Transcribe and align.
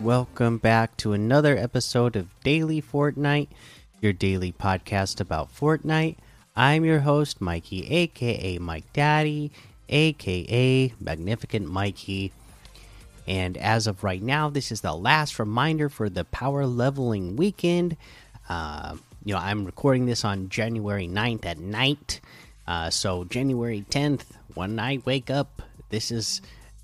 Welcome 0.00 0.58
back 0.58 0.96
to 0.98 1.12
another 1.12 1.56
episode 1.56 2.16
of 2.16 2.28
Daily 2.40 2.82
Fortnite, 2.82 3.48
your 4.00 4.12
daily 4.12 4.52
podcast 4.52 5.20
about 5.20 5.54
Fortnite. 5.54 6.16
I'm 6.56 6.84
your 6.84 7.00
host, 7.00 7.40
Mikey, 7.40 7.86
aka 7.88 8.58
Mike 8.58 8.92
Daddy, 8.92 9.52
aka 9.88 10.92
Magnificent 11.00 11.68
Mikey. 11.68 12.32
And 13.26 13.56
as 13.56 13.86
of 13.86 14.04
right 14.04 14.22
now, 14.22 14.50
this 14.50 14.70
is 14.70 14.80
the 14.82 14.94
last 14.94 15.38
reminder 15.38 15.88
for 15.88 16.10
the 16.10 16.24
power 16.24 16.66
leveling 16.66 17.36
weekend. 17.36 17.96
Uh, 18.48 18.96
you 19.24 19.32
know, 19.34 19.40
I'm 19.40 19.64
recording 19.64 20.06
this 20.06 20.24
on 20.24 20.48
January 20.48 21.08
9th 21.08 21.46
at 21.46 21.58
night. 21.58 22.20
Uh, 22.66 22.90
so, 22.90 23.24
January 23.24 23.84
10th, 23.90 24.24
when 24.54 24.78
I 24.78 24.98
wake 25.04 25.30
up, 25.30 25.62
this 25.88 26.10
is 26.10 26.42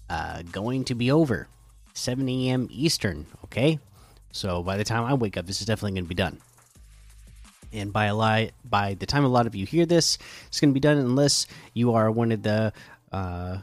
uh, 0.09 0.43
going 0.51 0.85
to 0.85 0.95
be 0.95 1.11
over. 1.11 1.49
7 1.95 2.29
a.m. 2.29 2.69
Eastern, 2.71 3.27
okay? 3.45 3.79
So, 4.33 4.63
by 4.63 4.77
the 4.77 4.85
time 4.85 5.05
I 5.05 5.15
wake 5.15 5.37
up, 5.37 5.47
this 5.47 5.61
is 5.61 5.67
definitely 5.67 5.93
going 5.93 6.05
to 6.05 6.09
be 6.09 6.15
done. 6.15 6.39
And 7.73 7.93
by 7.93 8.07
a 8.07 8.15
lot, 8.15 8.51
by 8.65 8.95
the 8.95 9.07
time 9.07 9.25
a 9.25 9.29
lot 9.29 9.47
of 9.47 9.55
you 9.55 9.67
hear 9.67 9.87
this, 9.87 10.19
it's 10.49 10.61
going 10.61 10.71
to 10.71 10.75
be 10.75 10.81
done 10.81 10.99
unless 10.99 11.47
you 11.73 11.95
are 11.95 12.11
one 12.11 12.33
of 12.33 12.43
the, 12.43 12.73
uh, 13.13 13.59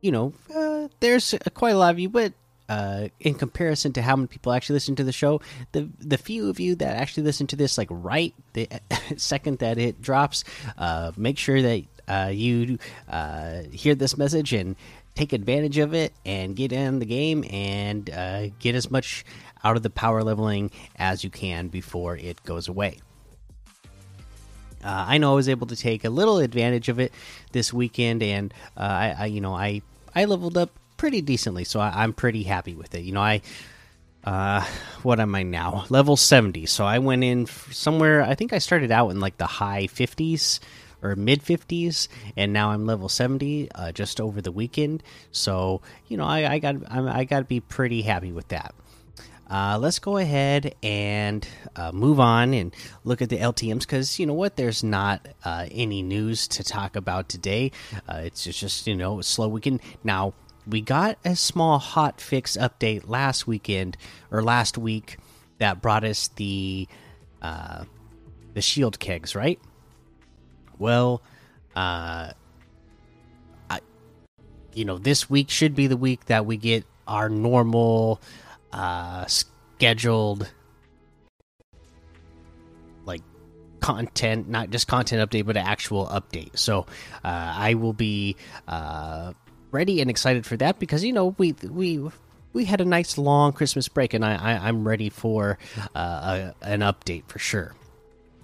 you 0.00 0.10
know, 0.10 0.32
uh, 0.54 0.88
there's 1.00 1.34
quite 1.54 1.74
a 1.74 1.78
lot 1.78 1.92
of 1.92 1.98
you, 1.98 2.08
but 2.08 2.32
uh, 2.68 3.08
in 3.20 3.34
comparison 3.34 3.92
to 3.92 4.02
how 4.02 4.16
many 4.16 4.26
people 4.26 4.52
actually 4.52 4.74
listen 4.74 4.96
to 4.96 5.04
the 5.04 5.12
show, 5.12 5.40
the 5.72 5.88
the 5.98 6.16
few 6.16 6.48
of 6.48 6.58
you 6.58 6.74
that 6.76 6.96
actually 6.96 7.22
listen 7.24 7.46
to 7.46 7.56
this, 7.56 7.76
like 7.76 7.88
right 7.90 8.34
the 8.54 8.68
second 9.16 9.58
that 9.58 9.78
it 9.78 10.00
drops, 10.00 10.42
uh, 10.78 11.12
make 11.16 11.38
sure 11.38 11.60
that 11.60 11.84
you 12.32 12.78
uh, 13.08 13.62
hear 13.72 13.94
this 13.94 14.16
message 14.16 14.52
and 14.52 14.76
take 15.14 15.32
advantage 15.32 15.78
of 15.78 15.94
it 15.94 16.12
and 16.24 16.56
get 16.56 16.72
in 16.72 16.98
the 16.98 17.06
game 17.06 17.44
and 17.50 18.08
uh, 18.10 18.48
get 18.58 18.74
as 18.74 18.90
much 18.90 19.24
out 19.64 19.76
of 19.76 19.82
the 19.82 19.90
power 19.90 20.22
leveling 20.22 20.70
as 20.96 21.22
you 21.22 21.30
can 21.30 21.68
before 21.68 22.16
it 22.16 22.42
goes 22.44 22.68
away. 22.68 22.98
Uh, 24.84 25.04
I 25.08 25.18
know 25.18 25.32
I 25.32 25.34
was 25.36 25.48
able 25.48 25.68
to 25.68 25.76
take 25.76 26.04
a 26.04 26.10
little 26.10 26.38
advantage 26.38 26.88
of 26.88 26.98
it 26.98 27.12
this 27.52 27.72
weekend, 27.72 28.22
and 28.22 28.52
uh, 28.76 28.80
I, 28.80 29.16
I, 29.18 29.26
you 29.26 29.40
know, 29.40 29.54
I 29.54 29.82
I 30.14 30.24
leveled 30.24 30.58
up 30.58 30.70
pretty 30.96 31.20
decently, 31.20 31.64
so 31.64 31.78
I, 31.78 32.02
am 32.02 32.12
pretty 32.12 32.42
happy 32.42 32.74
with 32.74 32.94
it. 32.94 33.02
You 33.02 33.12
know, 33.12 33.20
I 33.20 33.42
uh, 34.24 34.64
what 35.02 35.20
am 35.20 35.36
I 35.36 35.44
now? 35.44 35.84
Level 35.88 36.16
seventy. 36.16 36.66
So 36.66 36.84
I 36.84 36.98
went 36.98 37.22
in 37.22 37.46
somewhere. 37.46 38.22
I 38.22 38.34
think 38.34 38.52
I 38.52 38.58
started 38.58 38.90
out 38.90 39.10
in 39.10 39.20
like 39.20 39.38
the 39.38 39.46
high 39.46 39.86
fifties 39.86 40.58
or 41.02 41.16
mid 41.16 41.42
50s 41.42 42.08
and 42.36 42.52
now 42.52 42.70
i'm 42.70 42.86
level 42.86 43.08
70 43.08 43.70
uh, 43.74 43.92
just 43.92 44.20
over 44.20 44.40
the 44.40 44.52
weekend 44.52 45.02
so 45.30 45.82
you 46.08 46.16
know 46.16 46.24
i, 46.24 46.52
I 46.52 46.58
got 46.58 46.76
I'm, 46.88 47.08
i 47.08 47.24
got 47.24 47.40
to 47.40 47.44
be 47.44 47.60
pretty 47.60 48.02
happy 48.02 48.32
with 48.32 48.48
that 48.48 48.74
uh, 49.52 49.76
let's 49.78 49.98
go 49.98 50.16
ahead 50.16 50.74
and 50.82 51.46
uh, 51.76 51.92
move 51.92 52.18
on 52.18 52.54
and 52.54 52.74
look 53.04 53.20
at 53.20 53.28
the 53.28 53.36
LTMs 53.36 53.80
because 53.80 54.18
you 54.18 54.24
know 54.24 54.32
what? 54.32 54.56
There's 54.56 54.82
not 54.82 55.28
uh, 55.44 55.66
any 55.70 56.02
news 56.02 56.48
to 56.48 56.64
talk 56.64 56.96
about 56.96 57.28
today. 57.28 57.70
Uh, 58.08 58.22
it's 58.24 58.44
just 58.44 58.86
you 58.86 58.94
know 58.94 59.20
slow 59.20 59.48
weekend. 59.48 59.80
Now 60.02 60.32
we 60.66 60.80
got 60.80 61.18
a 61.22 61.36
small 61.36 61.78
hot 61.78 62.18
fix 62.18 62.56
update 62.56 63.06
last 63.06 63.46
weekend 63.46 63.98
or 64.30 64.42
last 64.42 64.78
week 64.78 65.18
that 65.58 65.82
brought 65.82 66.04
us 66.04 66.28
the 66.28 66.88
uh, 67.42 67.84
the 68.54 68.62
shield 68.62 68.98
kegs, 68.98 69.34
right? 69.34 69.60
Well, 70.82 71.22
uh, 71.76 72.32
I, 73.70 73.80
you 74.74 74.84
know, 74.84 74.98
this 74.98 75.30
week 75.30 75.48
should 75.48 75.76
be 75.76 75.86
the 75.86 75.96
week 75.96 76.26
that 76.26 76.44
we 76.44 76.56
get 76.56 76.84
our 77.06 77.28
normal 77.28 78.20
uh, 78.72 79.26
scheduled 79.26 80.50
like 83.04 83.22
content, 83.78 84.48
not 84.48 84.70
just 84.70 84.88
content 84.88 85.30
update, 85.30 85.46
but 85.46 85.56
an 85.56 85.64
actual 85.64 86.08
update. 86.08 86.58
So 86.58 86.86
uh, 87.22 87.54
I 87.56 87.74
will 87.74 87.92
be 87.92 88.34
uh, 88.66 89.34
ready 89.70 90.00
and 90.00 90.10
excited 90.10 90.44
for 90.44 90.56
that 90.56 90.80
because 90.80 91.04
you 91.04 91.12
know 91.12 91.36
we 91.38 91.52
we 91.70 92.10
we 92.52 92.64
had 92.64 92.80
a 92.80 92.84
nice 92.84 93.16
long 93.16 93.52
Christmas 93.52 93.86
break, 93.86 94.14
and 94.14 94.24
I, 94.24 94.34
I 94.34 94.68
am 94.68 94.86
ready 94.86 95.10
for 95.10 95.58
uh, 95.94 96.52
a, 96.60 96.66
an 96.68 96.80
update 96.80 97.28
for 97.28 97.38
sure. 97.38 97.72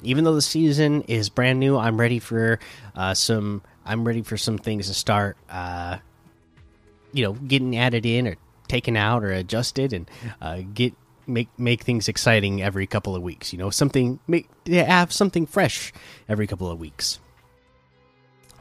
Even 0.03 0.25
though 0.25 0.35
the 0.35 0.43
season 0.43 1.03
is 1.03 1.29
brand 1.29 1.59
new, 1.59 1.77
I'm 1.77 1.99
ready 1.99 2.19
for 2.19 2.59
uh, 2.95 3.15
some. 3.15 3.63
I'm 3.85 4.07
ready 4.07 4.23
for 4.23 4.37
some 4.37 4.59
things 4.59 4.89
to 4.89 4.95
start. 4.95 5.37
Uh, 5.49 5.99
you 7.13 7.25
know, 7.25 7.33
getting 7.33 7.77
added 7.77 8.05
in 8.07 8.29
or 8.29 8.37
taken 8.69 8.97
out 8.97 9.25
or 9.25 9.33
adjusted, 9.33 9.93
and 9.93 10.11
uh, 10.41 10.61
get 10.75 10.95
make 11.27 11.49
make 11.59 11.83
things 11.83 12.09
exciting 12.09 12.63
every 12.63 12.87
couple 12.87 13.15
of 13.17 13.23
weeks. 13.23 13.53
You 13.53 13.59
know, 13.59 13.71
something 13.71 14.19
make 14.27 14.49
have 14.67 15.13
something 15.13 15.47
fresh 15.47 15.93
every 16.29 16.47
couple 16.47 16.71
of 16.71 16.79
weeks. 16.79 17.19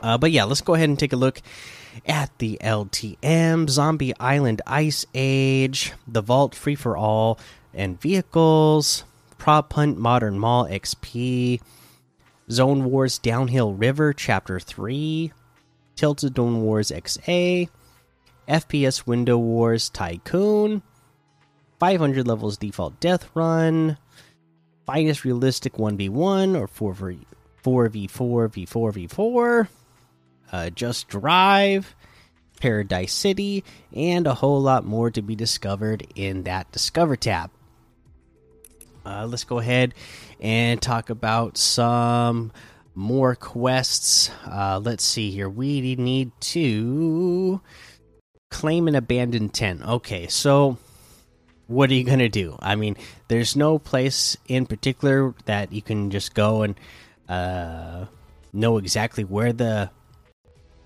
Uh, 0.02 0.18
but 0.18 0.32
yeah, 0.32 0.44
let's 0.44 0.62
go 0.62 0.76
ahead 0.76 0.90
and 0.90 1.00
take 1.00 1.14
a 1.14 1.18
look 1.18 1.42
at 2.06 2.38
the 2.38 2.60
LTM, 2.62 3.70
Zombie 3.70 4.14
Island 4.20 4.62
Ice 4.68 5.06
Age, 5.16 5.94
the 6.08 6.22
Vault 6.22 6.54
Free 6.54 6.76
for 6.76 6.96
All, 6.96 7.40
and 7.74 8.00
Vehicles, 8.00 9.04
Prop 9.48 9.72
Hunt 9.72 9.98
Modern 9.98 10.38
Mall 10.38 10.66
XP, 10.68 11.62
Zone 12.52 12.84
Wars 12.84 13.18
Downhill 13.18 13.74
River 13.74 14.12
Chapter 14.12 14.60
3, 14.60 15.32
Tilted 15.96 16.36
Zone 16.36 16.64
Wars 16.64 16.92
XA, 16.92 17.70
FPS 18.50 19.08
Window 19.08 19.38
Wars 19.38 19.88
Tycoon, 19.88 20.82
500 21.80 22.28
levels 22.28 22.58
default 22.58 23.00
death 23.00 23.30
run, 23.36 23.98
finest 24.86 25.24
realistic 25.24 25.76
1v1 25.76 26.60
or 26.60 26.68
4v4 26.68 27.26
v4 27.64 28.50
v4 28.50 29.08
v4 29.08 29.68
uh, 30.52 30.70
Just 30.72 31.08
Drive, 31.08 31.96
Paradise 32.60 33.14
City, 33.14 33.64
and 33.96 34.28
a 34.28 34.34
whole 34.34 34.62
lot 34.62 34.84
more 34.84 35.10
to 35.10 35.22
be 35.22 35.38
discovered 35.38 36.06
in 36.16 36.44
that 36.44 36.70
Discover 36.74 37.16
tab. 37.16 37.50
Uh, 39.08 39.26
let's 39.26 39.46
go 39.46 39.60
ahead 39.60 39.94
and 40.42 40.82
talk 40.82 41.10
about 41.10 41.58
some 41.58 42.52
more 42.94 43.36
quests. 43.36 44.30
Uh, 44.46 44.82
let's 44.84 45.04
see 45.04 45.32
here. 45.32 45.48
We 45.48 45.96
need 45.96 46.32
to 46.42 47.62
claim 48.52 48.90
an 48.90 48.96
abandoned 48.96 49.54
tent. 49.54 49.82
Okay, 49.82 50.28
so 50.28 50.78
what 51.68 51.90
are 51.90 51.94
you 51.94 52.04
going 52.04 52.20
to 52.20 52.28
do? 52.28 52.58
I 52.60 52.76
mean, 52.76 52.98
there's 53.30 53.56
no 53.56 53.80
place 53.80 54.36
in 54.50 54.66
particular 54.66 55.34
that 55.46 55.72
you 55.72 55.82
can 55.82 56.12
just 56.12 56.34
go 56.34 56.64
and 56.64 56.76
uh, 57.30 58.08
know 58.52 58.78
exactly 58.78 59.24
where 59.24 59.54
the 59.54 59.90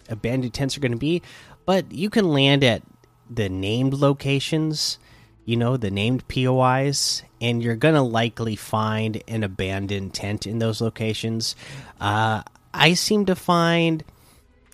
abandoned 0.09 0.53
tents 0.53 0.77
are 0.77 0.81
going 0.81 0.91
to 0.91 0.97
be, 0.97 1.23
but 1.65 1.91
you 1.91 2.11
can 2.11 2.29
land 2.29 2.63
at 2.63 2.83
the 3.29 3.49
named 3.49 3.95
locations, 3.95 4.99
you 5.45 5.57
know, 5.57 5.77
the 5.77 5.91
named 5.91 6.27
POIs, 6.27 7.23
and 7.39 7.61
you're 7.61 7.75
going 7.75 7.95
to 7.95 8.01
likely 8.01 8.55
find 8.55 9.21
an 9.27 9.43
abandoned 9.43 10.13
tent 10.13 10.45
in 10.45 10.59
those 10.59 10.81
locations. 10.81 11.55
Uh, 11.99 12.43
I 12.73 12.93
seem 12.93 13.25
to 13.25 13.35
find 13.35 14.03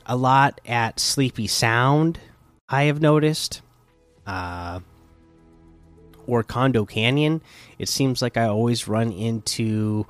a 0.05 0.15
lot 0.15 0.61
at 0.65 0.99
Sleepy 0.99 1.47
Sound, 1.47 2.19
I 2.69 2.83
have 2.83 3.01
noticed. 3.01 3.61
Uh, 4.25 4.81
or 6.27 6.43
Condo 6.43 6.85
Canyon. 6.85 7.41
It 7.79 7.89
seems 7.89 8.21
like 8.21 8.37
I 8.37 8.45
always 8.45 8.87
run 8.87 9.11
into 9.11 10.05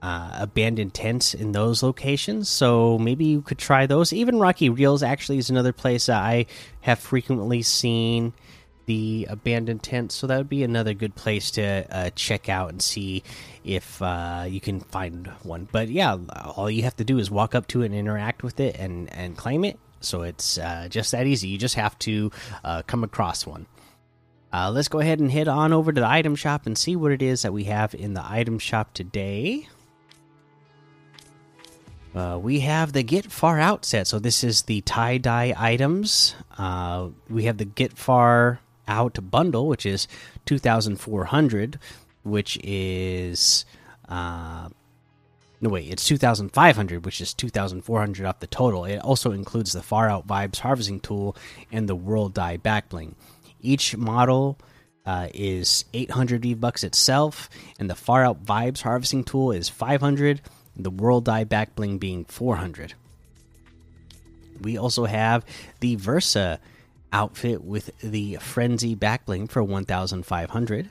uh, 0.00 0.30
abandoned 0.34 0.94
tents 0.94 1.34
in 1.34 1.52
those 1.52 1.82
locations. 1.82 2.48
So 2.48 2.98
maybe 2.98 3.26
you 3.26 3.42
could 3.42 3.58
try 3.58 3.86
those. 3.86 4.12
Even 4.12 4.38
Rocky 4.38 4.70
Reels 4.70 5.02
actually 5.02 5.38
is 5.38 5.50
another 5.50 5.72
place 5.72 6.08
I 6.08 6.46
have 6.82 7.00
frequently 7.00 7.62
seen 7.62 8.32
the 8.88 9.26
abandoned 9.28 9.82
tent, 9.82 10.12
So 10.12 10.26
that 10.26 10.38
would 10.38 10.48
be 10.48 10.64
another 10.64 10.94
good 10.94 11.14
place 11.14 11.50
to 11.52 11.86
uh, 11.90 12.10
check 12.16 12.48
out 12.48 12.70
and 12.70 12.80
see 12.80 13.22
if 13.62 14.00
uh, 14.00 14.46
you 14.48 14.62
can 14.62 14.80
find 14.80 15.26
one. 15.42 15.68
But 15.70 15.90
yeah, 15.90 16.16
all 16.56 16.70
you 16.70 16.84
have 16.84 16.96
to 16.96 17.04
do 17.04 17.18
is 17.18 17.30
walk 17.30 17.54
up 17.54 17.66
to 17.68 17.82
it 17.82 17.86
and 17.86 17.94
interact 17.94 18.42
with 18.42 18.58
it 18.58 18.76
and 18.78 19.12
and 19.12 19.36
claim 19.36 19.62
it. 19.66 19.78
So 20.00 20.22
it's 20.22 20.56
uh, 20.56 20.88
just 20.88 21.12
that 21.12 21.26
easy. 21.26 21.48
You 21.48 21.58
just 21.58 21.74
have 21.74 21.98
to 21.98 22.32
uh, 22.64 22.82
come 22.86 23.04
across 23.04 23.46
one. 23.46 23.66
Uh, 24.54 24.70
let's 24.70 24.88
go 24.88 25.00
ahead 25.00 25.20
and 25.20 25.30
head 25.30 25.48
on 25.48 25.74
over 25.74 25.92
to 25.92 26.00
the 26.00 26.08
item 26.08 26.34
shop 26.34 26.64
and 26.64 26.78
see 26.78 26.96
what 26.96 27.12
it 27.12 27.20
is 27.20 27.42
that 27.42 27.52
we 27.52 27.64
have 27.64 27.94
in 27.94 28.14
the 28.14 28.24
item 28.24 28.58
shop 28.58 28.94
today. 28.94 29.68
Uh, 32.14 32.38
we 32.40 32.60
have 32.60 32.94
the 32.94 33.02
Get 33.02 33.30
Far 33.30 33.60
Out 33.60 33.84
set. 33.84 34.06
So 34.06 34.18
this 34.18 34.42
is 34.42 34.62
the 34.62 34.80
tie 34.80 35.18
dye 35.18 35.52
items. 35.58 36.34
Uh, 36.56 37.08
we 37.28 37.44
have 37.44 37.58
the 37.58 37.66
Get 37.66 37.92
Far 37.92 38.60
Out 38.88 39.18
bundle, 39.30 39.68
which 39.68 39.86
is 39.86 40.08
two 40.44 40.58
thousand 40.58 40.96
four 40.96 41.24
hundred, 41.24 41.78
which 42.22 42.58
is 42.62 43.64
uh, 44.08 44.68
no 45.60 45.68
wait, 45.68 45.90
it's 45.90 46.06
two 46.06 46.16
thousand 46.16 46.50
five 46.50 46.76
hundred, 46.76 47.04
which 47.04 47.20
is 47.20 47.34
two 47.34 47.48
thousand 47.48 47.82
four 47.82 48.00
hundred 48.00 48.26
off 48.26 48.40
the 48.40 48.46
total. 48.46 48.84
It 48.84 48.98
also 48.98 49.32
includes 49.32 49.72
the 49.72 49.82
Far 49.82 50.08
Out 50.08 50.26
Vibes 50.26 50.58
harvesting 50.58 51.00
tool 51.00 51.36
and 51.72 51.88
the 51.88 51.96
World 51.96 52.34
Dye 52.34 52.56
backbling. 52.56 53.14
Each 53.60 53.96
model 53.96 54.58
uh, 55.04 55.28
is 55.32 55.84
800 55.94 56.42
V 56.42 56.54
bucks 56.54 56.84
itself, 56.84 57.48
and 57.78 57.88
the 57.88 57.94
Far 57.94 58.24
Out 58.24 58.44
Vibes 58.44 58.82
harvesting 58.82 59.24
tool 59.24 59.52
is 59.52 59.68
500. 59.68 60.40
The 60.76 60.90
World 60.90 61.24
Die 61.24 61.44
back 61.44 61.74
bling 61.74 61.98
being 61.98 62.24
400. 62.24 62.94
We 64.60 64.78
also 64.78 65.06
have 65.06 65.44
the 65.80 65.96
Versa 65.96 66.60
outfit 67.12 67.64
with 67.64 67.90
the 68.00 68.36
Frenzy 68.36 68.94
back 68.94 69.26
bling 69.26 69.46
for 69.46 69.62
1,500. 69.62 70.90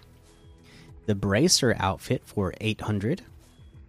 The 1.05 1.15
Bracer 1.15 1.75
outfit 1.79 2.21
for 2.25 2.53
800. 2.59 3.21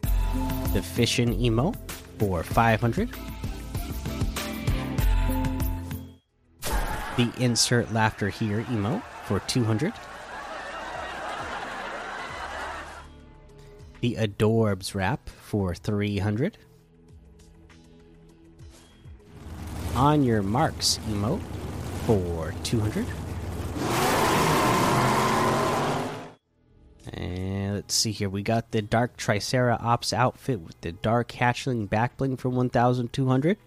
The 0.02 0.82
Fishin 0.82 1.32
emo 1.40 1.72
for 2.18 2.42
500. 2.42 3.10
The 7.16 7.32
Insert 7.38 7.92
Laughter 7.92 8.28
Here 8.28 8.64
emo 8.70 9.02
for 9.24 9.40
200. 9.40 9.92
The 14.00 14.14
Adorbs 14.14 14.94
wrap 14.94 15.28
for 15.28 15.74
300. 15.74 16.56
On 19.96 20.22
Your 20.22 20.42
Marks 20.44 21.00
emote 21.08 21.42
for 22.08 22.54
200. 22.62 23.04
And 27.12 27.74
let's 27.74 27.94
see 27.94 28.12
here. 28.12 28.30
We 28.30 28.42
got 28.42 28.70
the 28.70 28.80
Dark 28.80 29.18
Tricera 29.18 29.78
Ops 29.82 30.14
outfit 30.14 30.60
with 30.60 30.80
the 30.80 30.92
Dark 30.92 31.32
Hatchling 31.32 31.86
backbling 31.86 32.38
for 32.38 32.48
1,200. 32.48 33.58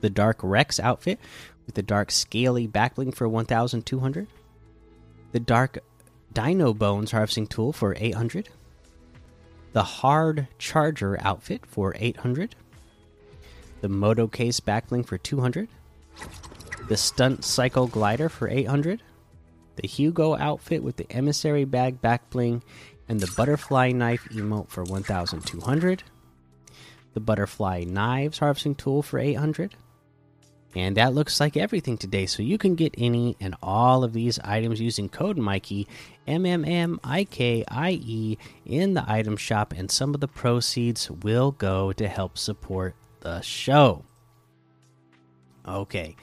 The 0.00 0.10
Dark 0.10 0.40
Rex 0.42 0.80
outfit 0.80 1.20
with 1.66 1.76
the 1.76 1.84
Dark 1.84 2.10
Scaly 2.10 2.66
backbling 2.66 3.14
for 3.14 3.28
1,200. 3.28 4.26
The 5.30 5.38
Dark 5.38 5.78
Dino 6.32 6.74
Bones 6.74 7.12
harvesting 7.12 7.46
tool 7.46 7.72
for 7.72 7.94
800. 7.96 8.48
The 9.72 9.84
Hard 9.84 10.48
Charger 10.58 11.16
outfit 11.20 11.64
for 11.64 11.94
800. 11.96 12.56
The 13.82 13.88
Moto 13.88 14.26
Case 14.26 14.58
backbling 14.58 15.06
for 15.06 15.16
200. 15.16 15.68
The 16.88 16.96
Stunt 16.96 17.44
Cycle 17.44 17.86
Glider 17.86 18.28
for 18.28 18.48
800 18.48 19.02
the 19.76 19.88
Hugo 19.88 20.36
outfit 20.36 20.82
with 20.82 20.96
the 20.96 21.10
emissary 21.10 21.64
bag 21.64 22.00
back 22.00 22.30
bling, 22.30 22.62
and 23.08 23.20
the 23.20 23.32
butterfly 23.36 23.92
knife 23.92 24.24
emote 24.30 24.70
for 24.70 24.84
1200. 24.84 26.04
The 27.12 27.20
butterfly 27.20 27.84
knives 27.86 28.38
harvesting 28.38 28.74
tool 28.74 29.02
for 29.02 29.18
800. 29.18 29.74
And 30.76 30.96
that 30.96 31.14
looks 31.14 31.38
like 31.38 31.56
everything 31.56 31.96
today. 31.96 32.26
So 32.26 32.42
you 32.42 32.58
can 32.58 32.74
get 32.74 32.94
any 32.98 33.36
and 33.40 33.54
all 33.62 34.02
of 34.02 34.12
these 34.12 34.40
items 34.40 34.80
using 34.80 35.08
code 35.08 35.38
Mikey, 35.38 35.86
M 36.26 36.44
M 36.44 36.64
M 36.64 36.98
I 37.04 37.24
K 37.24 37.64
I 37.68 37.92
E, 37.92 38.38
in 38.66 38.94
the 38.94 39.04
item 39.06 39.36
shop, 39.36 39.72
and 39.76 39.88
some 39.88 40.14
of 40.14 40.20
the 40.20 40.26
proceeds 40.26 41.08
will 41.08 41.52
go 41.52 41.92
to 41.92 42.08
help 42.08 42.36
support 42.36 42.96
the 43.20 43.40
show. 43.42 44.04
Okay, 45.66 46.16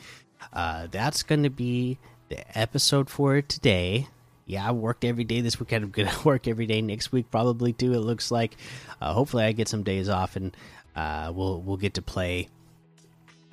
uh, 0.53 0.87
that's 0.91 1.23
going 1.23 1.43
to 1.43 1.49
be 1.49 1.97
the 2.29 2.57
episode 2.57 3.09
for 3.09 3.41
today. 3.41 4.07
Yeah, 4.45 4.67
I 4.67 4.71
worked 4.71 5.05
every 5.05 5.23
day 5.23 5.41
this 5.41 5.59
week. 5.59 5.71
I'm 5.71 5.89
gonna 5.89 6.11
work 6.23 6.47
every 6.47 6.65
day 6.65 6.81
next 6.81 7.11
week, 7.11 7.31
probably 7.31 7.73
too. 7.73 7.93
It 7.93 7.99
looks 7.99 8.31
like. 8.31 8.55
Uh, 9.01 9.13
hopefully, 9.13 9.45
I 9.45 9.51
get 9.51 9.67
some 9.67 9.83
days 9.83 10.09
off 10.09 10.35
and 10.35 10.55
uh, 10.95 11.31
we'll 11.33 11.61
we'll 11.61 11.77
get 11.77 11.93
to 11.95 12.01
play 12.01 12.49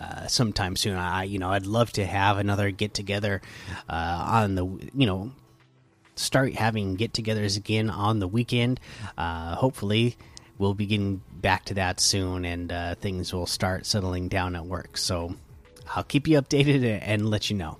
uh, 0.00 0.26
sometime 0.26 0.76
soon. 0.76 0.96
I 0.96 1.25
you 1.25 1.38
know 1.38 1.50
I'd 1.50 1.67
love 1.67 1.93
to 1.93 2.06
have 2.06 2.38
another 2.38 2.70
get 2.70 2.94
together 2.94 3.43
uh, 3.88 4.43
on 4.43 4.55
the 4.55 4.67
you 4.67 5.06
know 5.06 5.32
start 6.17 6.55
having 6.55 6.96
get 6.96 7.12
togethers 7.12 7.56
again 7.56 7.90
on 7.90 8.19
the 8.19 8.29
weekend. 8.29 8.81
Uh, 9.17 9.55
hopefully, 9.55 10.17
we'll 10.58 10.75
be 10.75 10.87
getting 10.87 11.23
back 11.32 11.64
to 11.67 11.75
that 11.75 12.00
soon 12.00 12.44
and 12.44 12.73
uh, 12.73 12.94
things 12.96 13.32
will 13.32 13.46
start 13.46 13.87
settling 13.87 14.29
down 14.29 14.56
at 14.56 14.67
work. 14.67 14.96
So 14.96 15.37
I'll 15.94 16.05
keep 16.05 16.29
you 16.29 16.40
updated 16.40 16.99
and 17.02 17.29
let 17.29 17.50
you 17.50 17.56
know. 17.56 17.79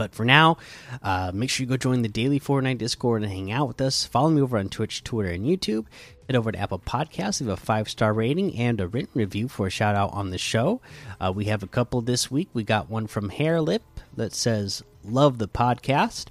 But 0.00 0.14
for 0.14 0.24
now, 0.24 0.56
uh, 1.02 1.30
make 1.34 1.50
sure 1.50 1.64
you 1.64 1.68
go 1.68 1.76
join 1.76 2.00
the 2.00 2.08
daily 2.08 2.40
Fortnite 2.40 2.78
Discord 2.78 3.22
and 3.22 3.30
hang 3.30 3.52
out 3.52 3.68
with 3.68 3.82
us. 3.82 4.06
Follow 4.06 4.30
me 4.30 4.40
over 4.40 4.56
on 4.56 4.70
Twitch, 4.70 5.04
Twitter, 5.04 5.28
and 5.28 5.44
YouTube. 5.44 5.84
Head 6.26 6.36
over 6.36 6.50
to 6.50 6.58
Apple 6.58 6.78
Podcasts, 6.78 7.42
leave 7.42 7.50
a 7.50 7.56
five 7.58 7.86
star 7.86 8.14
rating 8.14 8.56
and 8.56 8.80
a 8.80 8.88
written 8.88 9.12
review 9.14 9.46
for 9.46 9.66
a 9.66 9.70
shout 9.70 9.94
out 9.94 10.14
on 10.14 10.30
the 10.30 10.38
show. 10.38 10.80
Uh, 11.20 11.30
we 11.36 11.44
have 11.46 11.62
a 11.62 11.66
couple 11.66 12.00
this 12.00 12.30
week. 12.30 12.48
We 12.54 12.62
got 12.64 12.88
one 12.88 13.08
from 13.08 13.28
Hairlip 13.28 13.80
that 14.16 14.32
says, 14.32 14.82
Love 15.04 15.36
the 15.36 15.48
podcast. 15.48 16.28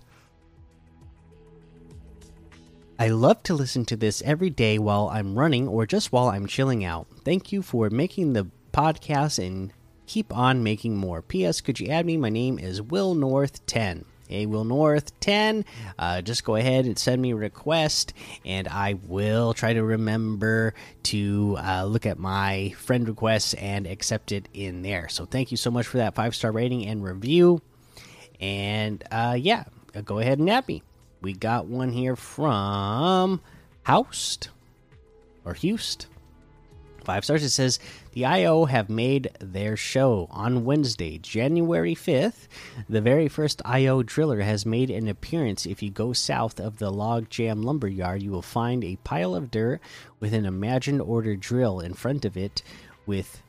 I 2.98 3.10
love 3.10 3.44
to 3.44 3.54
listen 3.54 3.86
to 3.86 3.96
this 3.96 4.22
every 4.24 4.50
day 4.50 4.80
while 4.80 5.10
I'm 5.10 5.38
running 5.38 5.68
or 5.68 5.86
just 5.86 6.12
while 6.12 6.28
I'm 6.30 6.48
chilling 6.48 6.84
out. 6.84 7.06
Thank 7.24 7.52
you 7.52 7.62
for 7.62 7.92
making 7.92 8.34
the 8.34 8.48
podcast 8.74 9.46
and 9.46 9.72
keep 10.10 10.36
on 10.36 10.64
making 10.64 10.98
more. 10.98 11.22
P.S. 11.22 11.62
Could 11.62 11.80
you 11.80 11.88
add 11.88 12.04
me? 12.04 12.18
My 12.18 12.30
name 12.30 12.58
is 12.58 12.82
Will 12.82 13.14
North 13.14 13.64
10. 13.68 14.06
Hey, 14.28 14.48
Will 14.48 14.64
North 14.64 15.18
10. 15.20 15.64
Uh, 16.00 16.22
just 16.22 16.44
go 16.44 16.56
ahead 16.56 16.86
and 16.86 16.98
send 16.98 17.22
me 17.22 17.32
a 17.32 17.36
request, 17.36 18.14
and 18.44 18.68
I 18.68 18.96
will 19.08 19.54
try 19.54 19.74
to 19.74 19.84
remember 19.84 20.74
to 21.04 21.58
uh, 21.60 21.86
look 21.86 22.08
at 22.08 22.18
my 22.18 22.74
friend 22.76 23.08
requests 23.08 23.54
and 23.54 23.86
accept 23.86 24.32
it 24.32 24.50
in 24.52 24.82
there. 24.82 25.10
So, 25.10 25.26
thank 25.26 25.52
you 25.52 25.58
so 25.58 25.70
much 25.70 25.86
for 25.86 25.98
that 25.98 26.16
five 26.16 26.34
star 26.36 26.52
rating 26.52 26.88
and 26.88 27.04
review. 27.04 27.62
And 28.40 29.04
uh, 29.12 29.38
yeah, 29.40 29.66
go 30.06 30.18
ahead 30.18 30.40
and 30.40 30.50
add 30.50 30.68
me. 30.68 30.82
We 31.22 31.34
got 31.34 31.68
one 31.68 31.92
here 31.92 32.16
from 32.16 33.42
Houst 33.84 34.50
or 35.46 35.54
Houst 35.54 36.08
five 37.10 37.24
stars. 37.24 37.44
It 37.44 37.50
says 37.50 37.80
the 38.12 38.26
IO 38.26 38.66
have 38.66 38.88
made 38.88 39.32
their 39.40 39.76
show 39.76 40.28
on 40.30 40.64
Wednesday, 40.64 41.18
January 41.18 41.96
5th. 41.96 42.48
The 42.88 43.02
very 43.02 43.28
first 43.28 43.64
IO 43.66 44.04
driller 44.04 44.42
has 44.42 44.64
made 44.64 44.92
an 44.92 45.08
appearance. 45.08 45.66
If 45.66 45.82
you 45.82 45.90
go 45.90 46.14
south 46.14 46.60
of 46.60 46.78
the 46.78 46.92
Log 46.92 47.28
Jam 47.32 47.64
Lumberyard, 47.64 48.22
you 48.22 48.30
will 48.30 48.44
find 48.44 48.84
a 48.84 48.98
pile 48.98 49.34
of 49.34 49.50
dirt 49.50 49.82
with 50.20 50.36
an 50.36 50.46
imagined 50.46 51.02
order 51.02 51.36
drill 51.36 51.80
in 51.80 51.96
front 51.96 52.26
of 52.26 52.38
it 52.38 52.62
with 53.08 53.42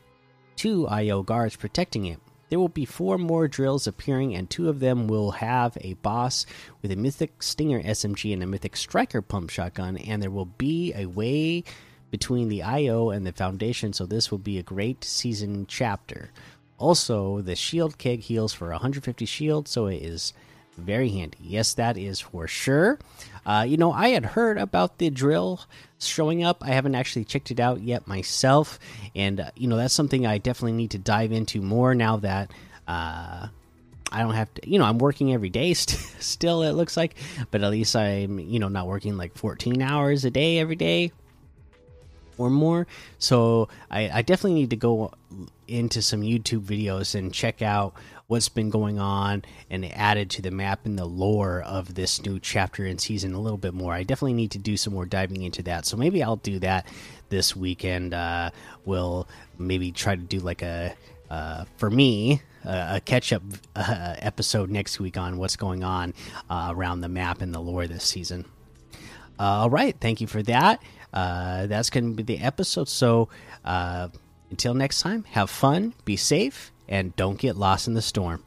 two 0.57 0.89
IO 0.89 1.23
guards 1.23 1.57
protecting 1.57 2.07
it. 2.07 2.19
There 2.49 2.59
will 2.59 2.71
be 2.71 2.87
four 2.87 3.19
more 3.19 3.47
drills 3.47 3.87
appearing, 3.87 4.35
and 4.35 4.49
two 4.49 4.71
of 4.71 4.81
them 4.81 5.07
will 5.07 5.33
have 5.33 5.77
a 5.83 5.95
boss 5.95 6.47
with 6.81 6.93
a 6.93 6.97
Mythic 6.97 7.43
Stinger 7.43 7.83
SMG 7.83 8.33
and 8.33 8.43
a 8.43 8.47
Mythic 8.47 8.75
Striker 8.75 9.21
pump 9.21 9.51
shotgun, 9.51 9.99
and 9.99 10.23
there 10.23 10.31
will 10.31 10.47
be 10.47 10.95
a 10.95 11.05
way 11.05 11.63
between 12.11 12.49
the 12.49 12.63
IO 12.63 13.11
and 13.11 13.27
the 13.27 13.33
Foundation, 13.33 13.93
so 13.93 14.07
this 14.07 14.31
will 14.31 14.39
be 14.39 14.59
a 14.59 14.63
great 14.63 15.05
season 15.05 15.67
chapter. 15.69 16.31
Also, 16.79 17.41
the 17.41 17.55
shield 17.55 17.99
keg 17.99 18.21
heals 18.21 18.53
for 18.53 18.71
150 18.71 19.27
shield, 19.27 19.69
so 19.69 19.87
it 19.87 20.03
is 20.03 20.33
very 20.77 21.11
handy. 21.11 21.39
Yes, 21.41 21.75
that 21.75 21.97
is 21.97 22.21
for 22.21 22.49
sure. 22.49 22.99
Uh, 23.45 23.65
you 23.69 23.77
know, 23.77 23.93
I 23.93 24.09
had 24.09 24.25
heard 24.25 24.59
about 24.59 24.99
the 24.99 25.11
drill 25.11 25.61
showing 25.99 26.43
up. 26.43 26.63
I 26.63 26.69
haven't 26.69 26.95
actually 26.95 27.25
checked 27.25 27.51
it 27.51 27.61
out 27.61 27.83
yet 27.83 28.07
myself, 28.07 28.79
and 29.15 29.41
uh, 29.41 29.51
you 29.57 29.69
know 29.69 29.77
that's 29.77 29.95
something 29.95 30.27
I 30.27 30.39
definitely 30.39 30.73
need 30.73 30.93
to 30.93 30.99
dive 30.99 31.33
into 31.33 31.61
more 31.61 31.95
now 31.95 32.17
that 32.19 32.51
uh, 32.89 33.49
I 34.13 34.23
don't 34.23 34.35
have 34.35 34.53
to. 34.55 34.71
You 34.71 34.79
know, 34.79 34.85
I'm 34.85 34.99
working 34.99 35.33
every 35.33 35.51
day 35.51 35.75
st 35.75 35.99
still. 36.23 36.63
It 36.63 36.73
looks 36.73 36.97
like, 36.97 37.15
but 37.51 37.63
at 37.63 37.71
least 37.71 37.95
I'm 37.95 38.39
you 38.39 38.59
know 38.59 38.69
not 38.69 38.87
working 38.87 39.17
like 39.17 39.37
14 39.37 39.83
hours 39.83 40.25
a 40.25 40.31
day 40.31 40.59
every 40.59 40.77
day 40.77 41.13
or 42.41 42.51
more. 42.51 42.87
So 43.19 43.69
I, 43.91 44.11
I 44.11 44.23
definitely 44.23 44.55
need 44.55 44.71
to 44.71 44.77
go 44.77 45.13
into 45.69 46.01
some 46.01 46.23
YouTube 46.23 46.63
videos 46.63 47.15
and 47.15 47.33
check 47.33 47.63
out 47.63 47.95
what's 48.27 48.49
been 48.49 48.71
going 48.71 48.99
on 48.99 49.45
and 49.69 49.85
added 49.93 50.31
to 50.31 50.43
the 50.43 50.51
map 50.51 50.87
and 50.87 50.99
the 50.99 51.05
lore 51.05 51.61
of 51.63 51.95
this 51.95 52.25
new 52.25 52.39
chapter 52.41 52.85
and 52.87 53.01
season 53.01 53.35
a 53.35 53.41
little 53.41 53.59
bit 53.59 53.75
more. 53.75 53.93
I 53.93 54.03
definitely 54.03 54.35
need 54.35 54.53
to 54.53 54.59
do 54.59 54.77
some 54.77 54.95
more 54.95 55.05
diving 55.05 55.43
into 55.43 55.63
that. 55.65 55.85
So 55.85 55.97
maybe 55.97 56.23
I'll 56.23 56.37
do 56.37 56.59
that 56.61 56.87
this 57.29 57.55
weekend. 57.55 58.15
Uh, 58.15 58.51
we'll 58.85 59.29
maybe 59.59 59.93
try 59.93 60.17
to 60.17 60.23
do 60.23 60.39
like 60.41 60.63
a 60.63 60.95
uh, 61.31 61.65
for 61.77 61.91
me 61.91 62.43
uh, 62.65 62.95
a 62.97 63.01
catch 63.01 63.33
up 63.33 63.43
uh, 63.77 64.17
episode 64.19 64.71
next 64.71 64.99
week 64.99 65.17
on 65.17 65.39
what's 65.39 65.57
going 65.57 65.85
on 65.85 66.13
uh, 66.49 66.73
around 66.75 67.03
the 67.03 67.09
map 67.09 67.41
and 67.41 67.55
the 67.55 67.61
lore 67.61 67.87
this 67.87 68.05
season. 68.05 68.45
all 69.39 69.71
right, 69.71 69.97
thank 70.01 70.21
you 70.21 70.27
for 70.27 70.43
that 70.43 70.83
uh, 71.13 71.67
that's 71.67 71.91
going 71.91 72.11
to 72.11 72.17
be 72.17 72.23
the 72.23 72.43
episode. 72.43 72.89
So 72.89 73.29
uh, 73.65 74.09
until 74.51 74.75
next 74.75 75.01
time, 75.01 75.25
have 75.31 75.51
fun, 75.51 75.95
be 76.05 76.17
safe, 76.17 76.73
and 76.89 77.15
don't 77.17 77.39
get 77.39 77.57
lost 77.57 77.89
in 77.89 77.95
the 77.95 78.03
storm. 78.03 78.45